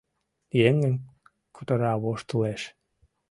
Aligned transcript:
Еҥым 0.67 0.95
кутыра, 1.55 1.93
воштылеш. 2.01 2.61